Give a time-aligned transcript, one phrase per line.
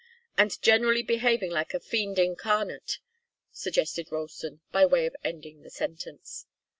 [0.35, 2.97] "And generally behaving like a fiend incarnate,"
[3.51, 6.47] suggested Ralston, by way of ending the sentence.